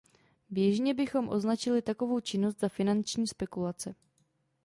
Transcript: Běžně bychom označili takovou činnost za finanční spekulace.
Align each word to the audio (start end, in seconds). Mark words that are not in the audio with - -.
Běžně 0.49 0.93
bychom 0.93 1.29
označili 1.29 1.81
takovou 1.81 2.19
činnost 2.19 2.59
za 2.59 2.69
finanční 2.69 3.27
spekulace. 3.27 3.95